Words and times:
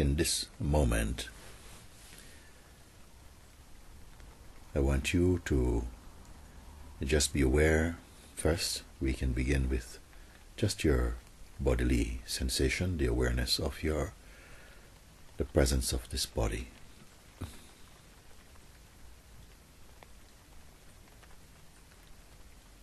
in 0.00 0.16
this 0.16 0.46
moment, 0.58 1.28
I 4.74 4.78
want 4.78 5.12
you 5.12 5.42
to 5.44 5.84
just 7.04 7.34
be 7.34 7.42
aware. 7.42 7.98
First, 8.34 8.82
we 9.00 9.12
can 9.12 9.32
begin 9.32 9.68
with 9.68 9.98
just 10.56 10.84
your 10.84 11.16
bodily 11.60 12.22
sensation, 12.24 12.96
the 12.96 13.06
awareness 13.06 13.58
of 13.58 13.82
your 13.82 14.12
the 15.36 15.44
presence 15.44 15.92
of 15.92 16.08
this 16.10 16.24
body. 16.26 16.68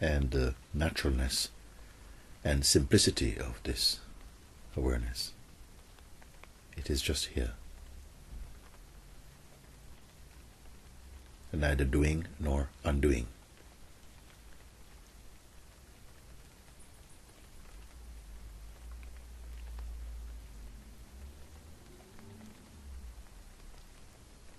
And 0.00 0.30
the 0.30 0.54
naturalness 0.72 1.48
and 2.44 2.64
simplicity 2.64 3.36
of 3.38 3.60
this 3.64 4.00
awareness. 4.76 5.32
It 6.78 6.88
is 6.88 7.02
just 7.02 7.26
here. 7.26 7.50
Neither 11.52 11.84
doing 11.84 12.28
nor 12.38 12.68
undoing. 12.84 13.26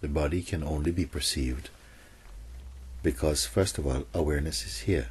The 0.01 0.09
body 0.09 0.41
can 0.41 0.63
only 0.63 0.91
be 0.91 1.05
perceived 1.05 1.69
because, 3.01 3.45
first 3.45 3.77
of 3.77 3.87
all, 3.87 4.03
awareness 4.13 4.65
is 4.65 4.79
here. 4.79 5.09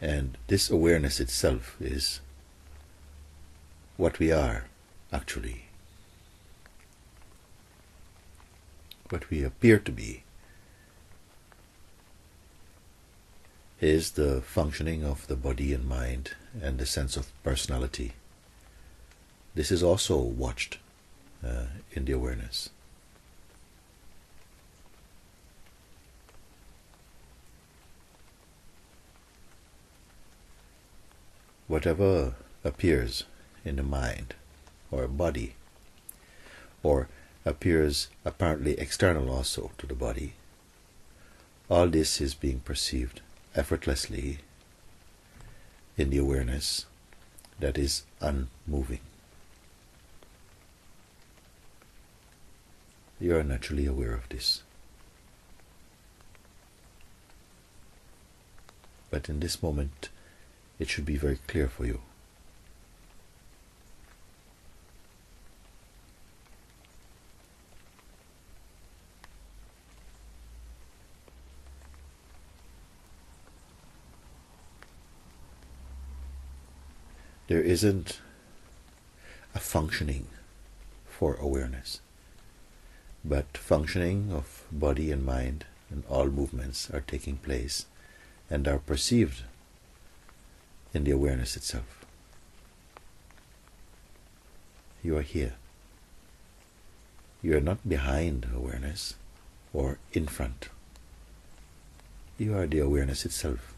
And 0.00 0.36
this 0.46 0.68
awareness 0.68 1.20
itself 1.20 1.76
is 1.80 2.20
what 4.00 4.18
we 4.18 4.32
are, 4.32 4.64
actually. 5.12 5.66
What 9.10 9.28
we 9.28 9.44
appear 9.44 9.78
to 9.78 9.92
be 9.92 10.22
is 13.78 14.12
the 14.12 14.40
functioning 14.40 15.04
of 15.04 15.26
the 15.26 15.36
body 15.36 15.74
and 15.74 15.86
mind 15.86 16.30
and 16.62 16.78
the 16.78 16.86
sense 16.86 17.14
of 17.14 17.30
personality. 17.42 18.12
This 19.54 19.70
is 19.70 19.82
also 19.82 20.16
watched 20.16 20.78
uh, 21.46 21.66
in 21.92 22.06
the 22.06 22.12
awareness. 22.12 22.70
Whatever 31.68 32.34
appears 32.64 33.24
in 33.64 33.76
the 33.76 33.82
mind 33.82 34.34
or 34.90 35.06
body, 35.06 35.54
or 36.82 37.08
appears 37.44 38.08
apparently 38.24 38.78
external 38.78 39.30
also 39.30 39.70
to 39.78 39.86
the 39.86 39.94
body, 39.94 40.34
all 41.68 41.88
this 41.88 42.20
is 42.20 42.34
being 42.34 42.60
perceived 42.60 43.20
effortlessly 43.54 44.38
in 45.96 46.10
the 46.10 46.18
awareness 46.18 46.86
that 47.58 47.78
is 47.78 48.04
unmoving. 48.20 49.00
You 53.20 53.36
are 53.36 53.42
naturally 53.42 53.86
aware 53.86 54.14
of 54.14 54.28
this. 54.30 54.62
But 59.10 59.28
in 59.28 59.40
this 59.40 59.62
moment, 59.62 60.08
it 60.78 60.88
should 60.88 61.04
be 61.04 61.16
very 61.16 61.38
clear 61.46 61.68
for 61.68 61.84
you. 61.84 62.00
There 77.48 77.59
isn't 77.70 78.18
a 79.54 79.60
functioning 79.60 80.26
for 81.08 81.34
awareness, 81.36 82.00
but 83.24 83.56
functioning 83.56 84.32
of 84.32 84.64
body 84.72 85.12
and 85.12 85.24
mind 85.24 85.64
and 85.88 86.02
all 86.08 86.26
movements 86.26 86.90
are 86.90 87.00
taking 87.00 87.36
place 87.36 87.86
and 88.50 88.66
are 88.66 88.78
perceived 88.78 89.44
in 90.92 91.04
the 91.04 91.12
awareness 91.12 91.56
itself. 91.56 92.04
You 95.04 95.16
are 95.16 95.22
here. 95.22 95.54
You 97.40 97.56
are 97.56 97.60
not 97.60 97.88
behind 97.88 98.48
awareness 98.52 99.14
or 99.72 99.98
in 100.12 100.26
front. 100.26 100.68
You 102.36 102.56
are 102.56 102.66
the 102.66 102.80
awareness 102.80 103.24
itself. 103.24 103.69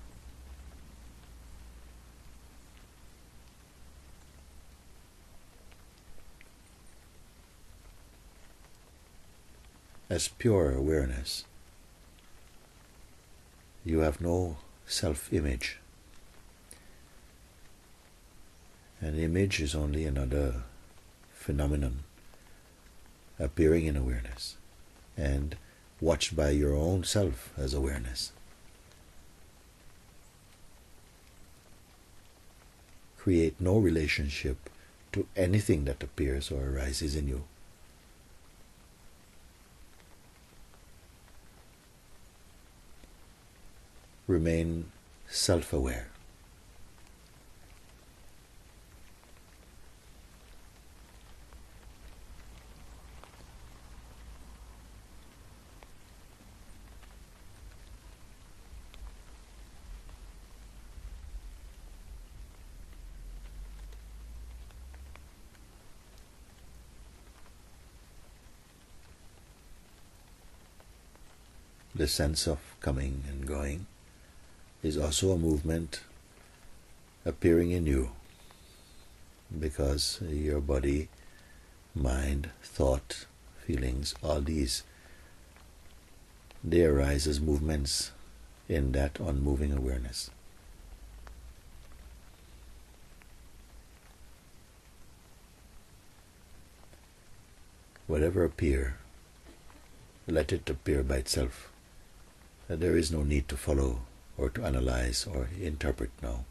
As 10.12 10.28
pure 10.28 10.72
awareness, 10.72 11.46
you 13.82 14.00
have 14.00 14.20
no 14.20 14.58
self 14.84 15.32
image. 15.32 15.78
An 19.00 19.18
image 19.18 19.58
is 19.58 19.74
only 19.74 20.04
another 20.04 20.64
phenomenon 21.32 22.04
appearing 23.38 23.86
in 23.86 23.96
awareness 23.96 24.56
and 25.16 25.56
watched 25.98 26.36
by 26.36 26.50
your 26.50 26.74
own 26.74 27.04
self 27.04 27.50
as 27.56 27.72
awareness. 27.72 28.32
Create 33.16 33.58
no 33.58 33.78
relationship 33.78 34.68
to 35.12 35.26
anything 35.34 35.86
that 35.86 36.02
appears 36.02 36.50
or 36.50 36.68
arises 36.68 37.16
in 37.16 37.28
you. 37.28 37.44
Remain 44.26 44.90
self 45.28 45.72
aware. 45.72 46.12
the 71.94 72.08
sense 72.08 72.48
of 72.48 72.58
coming 72.80 73.22
and 73.28 73.46
going 73.46 73.86
is 74.82 74.96
also 74.96 75.32
a 75.32 75.38
movement 75.38 76.00
appearing 77.24 77.70
in 77.70 77.86
you 77.86 78.10
because 79.58 80.20
your 80.28 80.60
body, 80.60 81.08
mind, 81.94 82.50
thought, 82.62 83.26
feelings, 83.64 84.14
all 84.22 84.40
these 84.40 84.82
they 86.64 86.84
arise 86.84 87.26
as 87.26 87.40
movements 87.40 88.12
in 88.68 88.92
that 88.92 89.18
unmoving 89.18 89.72
awareness. 89.72 90.30
Whatever 98.06 98.44
appear, 98.44 98.98
let 100.26 100.52
it 100.52 100.68
appear 100.70 101.02
by 101.02 101.16
itself 101.16 101.72
there 102.68 102.96
is 102.96 103.10
no 103.10 103.22
need 103.22 103.48
to 103.48 103.56
follow 103.56 104.00
or 104.36 104.48
to 104.50 104.64
analyze 104.64 105.26
or 105.26 105.48
interpret 105.60 106.10
now. 106.22 106.44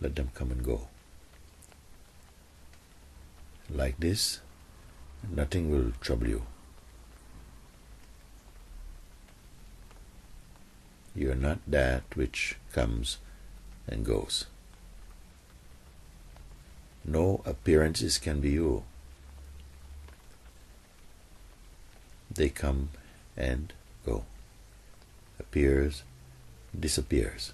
Let 0.00 0.16
them 0.16 0.30
come 0.34 0.50
and 0.50 0.64
go. 0.64 0.88
Like 3.70 3.98
this, 3.98 4.40
nothing 5.30 5.70
will 5.70 5.92
trouble 6.00 6.28
you. 6.28 6.42
You 11.14 11.30
are 11.30 11.36
not 11.36 11.58
that 11.66 12.02
which 12.14 12.56
comes 12.72 13.18
and 13.86 14.04
goes. 14.04 14.46
No 17.04 17.42
appearances 17.46 18.18
can 18.18 18.40
be 18.40 18.50
you. 18.50 18.82
They 22.30 22.48
come 22.48 22.88
and 23.36 23.72
go 24.04 24.24
appears, 25.38 26.02
disappears. 26.78 27.52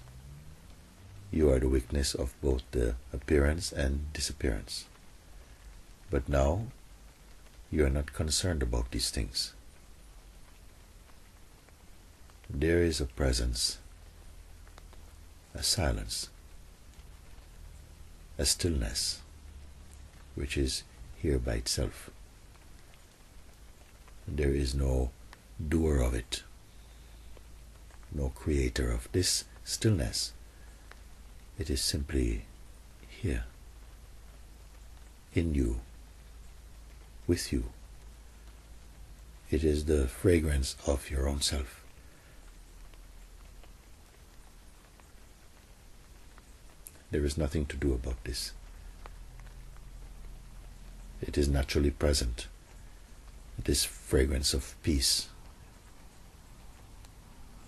You 1.31 1.49
are 1.51 1.59
the 1.59 1.69
witness 1.69 2.13
of 2.13 2.33
both 2.41 2.63
the 2.71 2.95
appearance 3.13 3.71
and 3.71 4.11
disappearance. 4.13 4.85
But 6.09 6.27
now 6.27 6.67
you 7.71 7.85
are 7.85 7.89
not 7.89 8.13
concerned 8.13 8.61
about 8.61 8.91
these 8.91 9.09
things. 9.09 9.53
There 12.49 12.83
is 12.83 12.99
a 12.99 13.05
presence, 13.05 13.77
a 15.55 15.63
silence, 15.63 16.29
a 18.37 18.45
stillness, 18.45 19.21
which 20.35 20.57
is 20.57 20.83
here 21.21 21.39
by 21.39 21.53
itself. 21.53 22.09
There 24.27 24.53
is 24.53 24.75
no 24.75 25.11
doer 25.69 26.01
of 26.01 26.13
it, 26.13 26.43
no 28.11 28.29
creator 28.35 28.91
of 28.91 29.07
this 29.11 29.45
stillness. 29.63 30.33
It 31.57 31.69
is 31.69 31.81
simply 31.81 32.45
here, 33.07 33.45
in 35.33 35.53
you, 35.53 35.81
with 37.27 37.53
you. 37.53 37.65
It 39.49 39.63
is 39.63 39.85
the 39.85 40.07
fragrance 40.07 40.75
of 40.87 41.09
your 41.09 41.27
own 41.27 41.41
self. 41.41 41.83
There 47.11 47.25
is 47.25 47.37
nothing 47.37 47.65
to 47.65 47.75
do 47.75 47.93
about 47.93 48.23
this. 48.23 48.53
It 51.21 51.37
is 51.37 51.47
naturally 51.47 51.91
present, 51.91 52.47
this 53.61 53.83
fragrance 53.83 54.53
of 54.53 54.75
peace, 54.81 55.27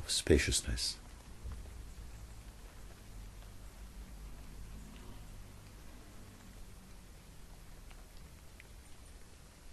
of 0.03 0.11
spaciousness. 0.11 0.97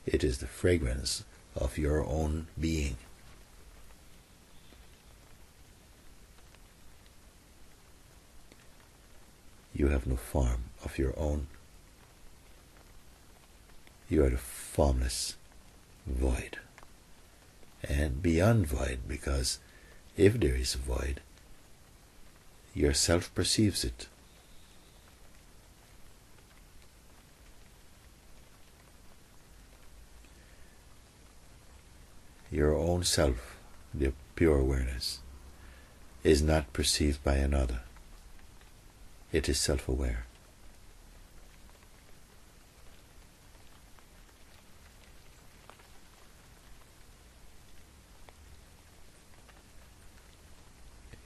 It 0.06 0.25
is 0.25 0.38
the 0.38 0.47
fragrance 0.47 1.25
of 1.55 1.79
your 1.79 2.05
own 2.05 2.47
being. 2.59 2.97
You 9.73 9.88
have 9.88 10.06
no 10.06 10.17
form 10.17 10.65
of 10.85 10.99
your 10.99 11.15
own. 11.17 11.47
You 14.09 14.25
are 14.25 14.31
the 14.31 14.37
formless 14.37 15.37
void. 16.06 16.59
And 17.83 18.21
beyond 18.21 18.67
void, 18.67 19.00
because 19.06 19.59
if 20.17 20.39
there 20.39 20.57
is 20.57 20.75
a 20.75 20.79
void, 20.79 21.21
yourself 22.75 23.35
perceives 23.35 23.85
it. 23.85 24.07
Your 32.51 32.75
own 32.75 33.05
self, 33.05 33.57
the 33.95 34.12
pure 34.35 34.59
awareness, 34.59 35.21
is 36.25 36.43
not 36.43 36.73
perceived 36.73 37.23
by 37.23 37.37
another. 37.37 37.83
It 39.33 39.49
is 39.49 39.59
self 39.59 39.89
aware. 39.89 40.27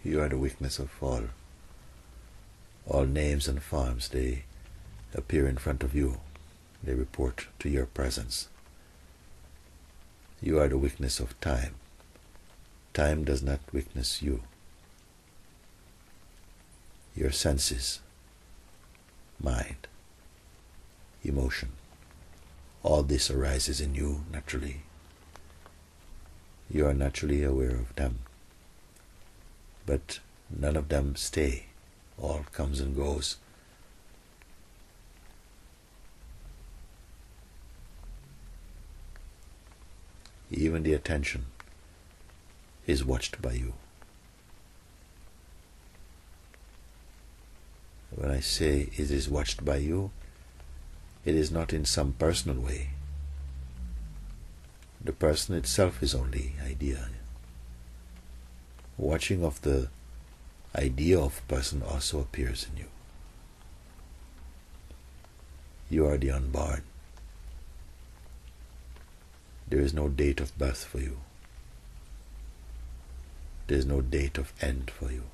You 0.04 0.20
are 0.20 0.28
the 0.28 0.36
weakness 0.36 0.78
of 0.78 0.90
all. 1.02 1.24
All 2.86 3.06
names 3.06 3.48
and 3.48 3.62
forms, 3.62 4.10
they 4.10 4.44
appear 5.14 5.48
in 5.48 5.56
front 5.56 5.82
of 5.82 5.94
you. 5.94 6.20
They 6.82 6.92
report 6.92 7.46
to 7.60 7.70
your 7.70 7.86
presence. 7.86 8.48
You 10.42 10.60
are 10.60 10.68
the 10.68 10.76
weakness 10.76 11.20
of 11.20 11.40
time. 11.40 11.76
Time 12.92 13.24
does 13.24 13.42
not 13.42 13.60
witness 13.72 14.20
you. 14.20 14.42
Your 17.16 17.30
senses, 17.30 18.00
mind, 19.42 19.88
emotion, 21.24 21.70
all 22.82 23.02
this 23.02 23.30
arises 23.30 23.80
in 23.80 23.94
you 23.94 24.26
naturally. 24.30 24.82
You 26.70 26.86
are 26.86 26.94
naturally 26.94 27.42
aware 27.42 27.70
of 27.70 27.94
them. 27.96 28.18
But 29.86 30.20
none 30.50 30.76
of 30.76 30.88
them 30.88 31.16
stay. 31.16 31.66
All 32.18 32.44
comes 32.52 32.80
and 32.80 32.96
goes. 32.96 33.36
Even 40.50 40.82
the 40.84 40.92
attention 40.92 41.46
is 42.86 43.04
watched 43.04 43.42
by 43.42 43.52
you. 43.52 43.74
When 48.10 48.30
I 48.30 48.40
say 48.40 48.88
it 48.92 49.10
is 49.10 49.28
watched 49.28 49.64
by 49.64 49.76
you, 49.76 50.12
it 51.24 51.34
is 51.34 51.50
not 51.50 51.72
in 51.72 51.84
some 51.84 52.12
personal 52.12 52.60
way. 52.60 52.90
The 55.02 55.12
person 55.12 55.56
itself 55.56 56.02
is 56.02 56.14
only 56.14 56.54
idea. 56.64 57.08
Watching 58.96 59.44
of 59.44 59.60
the 59.62 59.88
idea 60.76 61.18
of 61.18 61.38
a 61.38 61.52
person 61.52 61.82
also 61.82 62.20
appears 62.20 62.66
in 62.70 62.78
you. 62.78 62.88
You 65.90 66.06
are 66.06 66.16
the 66.16 66.30
unborn. 66.30 66.82
There 69.68 69.80
is 69.80 69.94
no 69.94 70.08
date 70.08 70.40
of 70.40 70.56
birth 70.58 70.84
for 70.84 70.98
you. 70.98 71.18
There 73.66 73.78
is 73.78 73.86
no 73.86 74.00
date 74.00 74.38
of 74.38 74.52
end 74.60 74.90
for 74.90 75.10
you. 75.10 75.24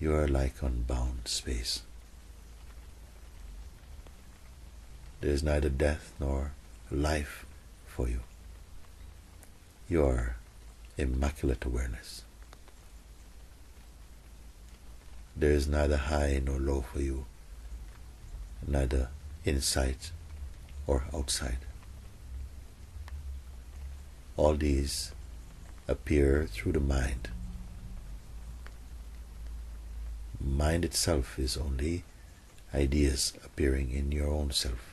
You 0.00 0.14
are 0.14 0.28
like 0.28 0.62
unbound 0.62 1.22
space. 1.26 1.82
There 5.20 5.30
is 5.30 5.42
neither 5.42 5.68
death 5.68 6.12
nor 6.20 6.52
life 6.90 7.44
for 7.86 8.08
you. 8.08 8.20
You 9.90 10.04
are 10.04 10.36
immaculate 10.98 11.64
awareness. 11.64 12.22
There 15.34 15.52
is 15.52 15.66
neither 15.66 15.96
high 15.96 16.42
nor 16.44 16.58
low 16.58 16.82
for 16.82 17.00
you, 17.00 17.24
neither 18.66 19.08
inside 19.44 19.96
or 20.86 21.04
outside. 21.14 21.58
All 24.36 24.54
these 24.56 25.12
appear 25.86 26.46
through 26.46 26.72
the 26.72 26.80
mind. 26.80 27.30
Mind 30.38 30.84
itself 30.84 31.38
is 31.38 31.56
only 31.56 32.04
ideas 32.74 33.32
appearing 33.42 33.90
in 33.90 34.12
your 34.12 34.28
own 34.28 34.50
self. 34.50 34.87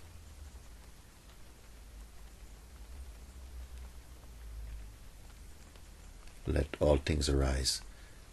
Let 6.48 6.78
all 6.80 6.98
things 6.98 7.28
arise, 7.28 7.82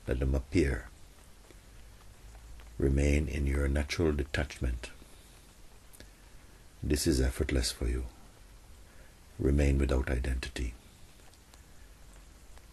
let 0.06 0.20
them 0.20 0.34
appear. 0.34 0.86
Remain 2.78 3.28
in 3.28 3.46
your 3.46 3.68
natural 3.68 4.12
detachment. 4.12 4.90
This 6.82 7.06
is 7.06 7.20
effortless 7.20 7.70
for 7.70 7.88
you. 7.88 8.04
Remain 9.38 9.78
without 9.78 10.10
identity. 10.10 10.74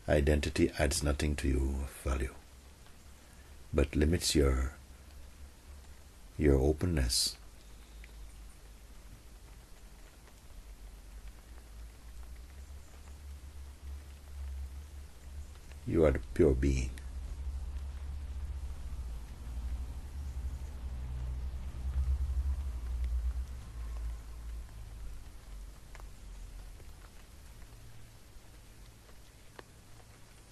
Identity 0.08 0.72
adds 0.80 1.04
nothing 1.04 1.36
to 1.36 1.48
you 1.48 1.76
of 1.84 1.92
value, 2.04 2.34
but 3.74 3.96
limits 3.96 4.34
your 4.34 4.74
your 6.38 6.56
openness. 6.56 7.36
You 15.90 16.06
are 16.06 16.12
the 16.12 16.20
pure 16.36 16.54
being. 16.54 16.92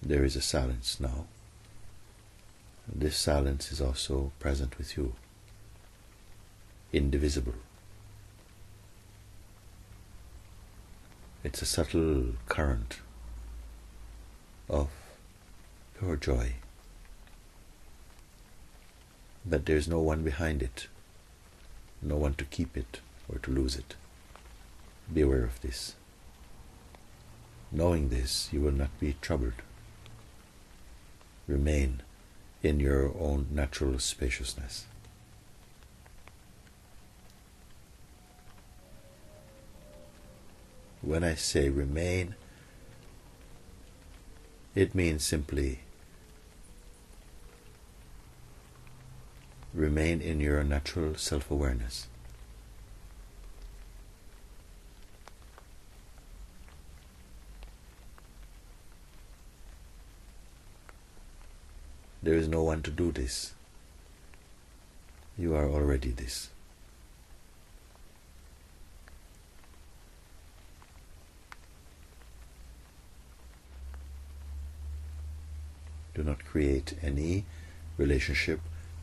There 0.02 0.24
is 0.24 0.34
a 0.34 0.40
silence 0.40 0.98
now. 0.98 1.26
This 2.92 3.16
silence 3.16 3.70
is 3.70 3.80
also 3.80 4.32
present 4.40 4.76
with 4.76 4.96
you, 4.96 5.14
indivisible. 6.92 7.54
It's 11.44 11.62
a 11.62 11.66
subtle 11.66 12.32
current 12.48 12.98
of 14.68 14.88
pure 15.98 16.16
joy, 16.16 16.54
but 19.44 19.66
there's 19.66 19.88
no 19.88 20.00
one 20.00 20.22
behind 20.22 20.62
it. 20.62 20.88
no 22.00 22.16
one 22.16 22.34
to 22.34 22.44
keep 22.44 22.76
it 22.76 23.00
or 23.28 23.38
to 23.40 23.50
lose 23.50 23.74
it. 23.76 23.96
Be 25.12 25.22
aware 25.22 25.42
of 25.44 25.60
this. 25.62 25.94
Knowing 27.72 28.08
this, 28.08 28.48
you 28.52 28.60
will 28.60 28.72
not 28.72 28.98
be 29.00 29.16
troubled. 29.20 29.54
Remain 31.48 32.02
in 32.62 32.78
your 32.78 33.12
own 33.18 33.48
natural 33.50 33.98
spaciousness. 33.98 34.86
When 41.02 41.24
I 41.24 41.34
say 41.34 41.68
remain, 41.68 42.34
it 44.74 44.94
means 44.94 45.24
simply 45.24 45.80
remain 49.74 50.20
in 50.20 50.40
your 50.40 50.62
natural 50.64 51.14
self 51.14 51.50
awareness. 51.50 52.06
There 62.22 62.34
is 62.34 62.48
no 62.48 62.62
one 62.62 62.82
to 62.82 62.90
do 62.90 63.12
this. 63.12 63.54
You 65.38 65.54
are 65.54 65.68
already 65.68 66.10
this. 66.10 66.50
Do 76.14 76.24
not 76.24 76.44
create 76.44 76.94
any 77.00 77.44
relationship 77.96 78.60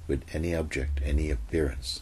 with 0.07 0.23
any 0.33 0.55
object, 0.55 1.01
any 1.03 1.31
appearance. 1.31 2.01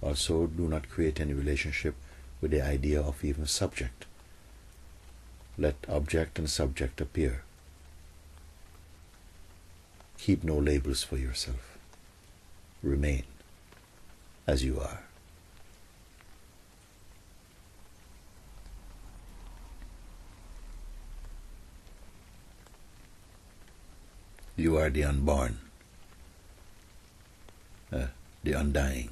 Also, 0.00 0.46
do 0.46 0.66
not 0.68 0.88
create 0.88 1.20
any 1.20 1.32
relationship 1.32 1.94
with 2.40 2.50
the 2.50 2.60
idea 2.60 3.00
of 3.00 3.24
even 3.24 3.46
subject. 3.46 4.04
Let 5.56 5.76
object 5.88 6.38
and 6.38 6.50
subject 6.50 7.00
appear. 7.00 7.44
Keep 10.18 10.44
no 10.44 10.56
labels 10.56 11.02
for 11.02 11.16
yourself. 11.16 11.78
Remain 12.82 13.24
as 14.46 14.64
you 14.64 14.80
are. 14.80 15.02
You 24.54 24.76
are 24.76 24.90
the 24.90 25.04
unborn, 25.04 25.58
uh, 27.90 28.08
the 28.44 28.52
undying, 28.52 29.10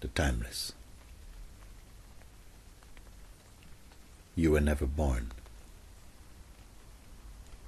the 0.00 0.08
timeless. 0.08 0.72
You 4.36 4.52
were 4.52 4.60
never 4.60 4.86
born. 4.86 5.32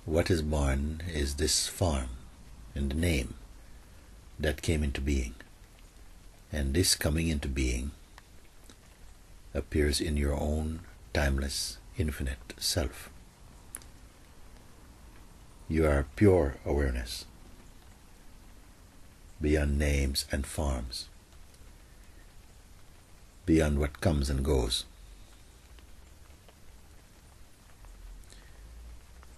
What 0.05 0.31
is 0.31 0.43
born 0.43 1.03
is 1.13 1.37
this 1.37 1.67
form 1.67 2.11
and 2.75 2.91
the 2.91 2.97
name 2.97 3.35
that 4.39 4.63
came 4.63 4.85
into 4.85 5.01
being. 5.01 5.35
And 6.53 6.75
this 6.75 6.95
coming 6.95 7.29
into 7.29 7.49
being 7.49 7.93
appears 9.55 10.01
in 10.01 10.17
your 10.17 10.35
own 10.35 10.81
timeless, 11.15 11.79
infinite 11.97 12.55
self. 12.59 13.09
You 15.73 15.87
are 15.87 16.05
pure 16.17 16.57
awareness, 16.67 17.27
beyond 19.41 19.79
names 19.79 20.25
and 20.33 20.45
forms, 20.45 21.07
beyond 23.47 23.79
what 23.79 24.01
comes 24.01 24.29
and 24.29 24.45
goes. 24.45 24.85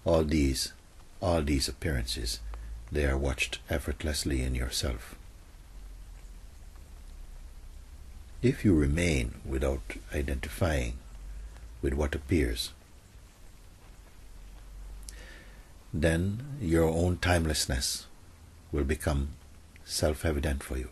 All 0.05 0.23
these, 0.23 0.73
all 1.21 1.43
these 1.43 1.67
appearances, 1.67 2.39
they 2.91 3.05
are 3.05 3.15
watched 3.15 3.59
effortlessly 3.69 4.41
in 4.41 4.55
yourself. 4.55 5.13
If 8.41 8.65
you 8.65 8.73
remain 8.73 9.35
without 9.45 9.97
identifying 10.11 10.93
with 11.83 11.93
what 11.93 12.15
appears, 12.15 12.71
then 15.93 16.41
your 16.59 16.89
own 16.89 17.17
timelessness 17.17 18.07
will 18.71 18.83
become 18.83 19.29
self 19.85 20.25
evident 20.25 20.63
for 20.63 20.77
you. 20.77 20.89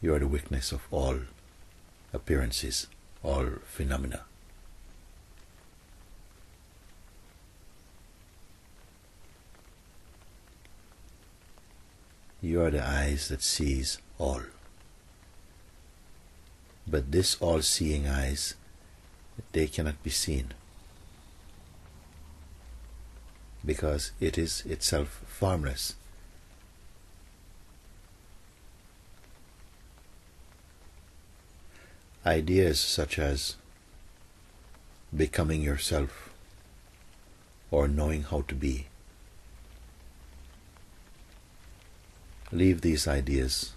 You 0.00 0.14
are 0.14 0.20
the 0.20 0.28
witness 0.28 0.70
of 0.70 0.82
all 0.90 1.18
appearances, 2.12 2.86
all 3.22 3.46
phenomena. 3.64 4.22
You 12.40 12.62
are 12.62 12.70
the 12.70 12.84
eyes 12.84 13.28
that 13.28 13.42
sees 13.42 13.98
all. 14.18 14.42
But 16.86 17.12
this 17.12 17.36
all 17.40 17.62
seeing 17.62 18.08
eyes, 18.08 18.54
they 19.52 19.68
cannot 19.68 20.02
be 20.02 20.10
seen. 20.10 20.52
Because 23.64 24.12
it 24.20 24.36
is 24.36 24.64
itself 24.66 25.22
formless. 25.26 25.94
Ideas 32.24 32.78
such 32.80 33.18
as 33.18 33.56
becoming 35.14 35.62
yourself 35.62 36.30
or 37.70 37.88
knowing 37.88 38.22
how 38.22 38.42
to 38.42 38.54
be. 38.54 38.86
Leave 42.52 42.82
these 42.82 43.08
ideas, 43.08 43.72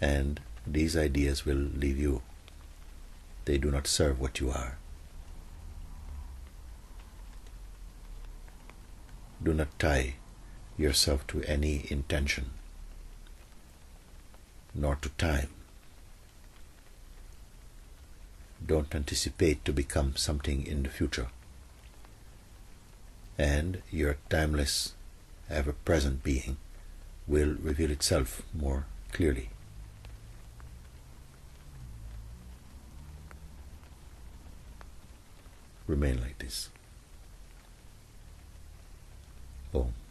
and 0.00 0.40
these 0.66 0.96
ideas 0.96 1.46
will 1.46 1.54
leave 1.56 1.96
you. 1.96 2.22
They 3.44 3.56
do 3.56 3.70
not 3.70 3.86
serve 3.86 4.20
what 4.20 4.40
you 4.40 4.50
are. 4.50 4.78
Do 9.42 9.52
not 9.52 9.76
tie 9.78 10.14
yourself 10.78 11.26
to 11.28 11.42
any 11.42 11.86
intention, 11.90 12.50
nor 14.74 14.96
to 14.96 15.08
time. 15.10 15.48
Don't 18.64 18.94
anticipate 18.94 19.64
to 19.64 19.72
become 19.72 20.14
something 20.14 20.64
in 20.64 20.84
the 20.84 20.88
future. 20.88 21.28
And 23.36 23.82
your 23.90 24.16
timeless, 24.30 24.94
ever 25.50 25.72
present 25.72 26.22
being 26.22 26.58
will 27.26 27.56
reveal 27.60 27.90
itself 27.90 28.42
more 28.54 28.86
clearly. 29.10 29.50
Remain 35.88 36.20
like 36.20 36.38
this. 36.38 36.68
Boom. 39.72 40.01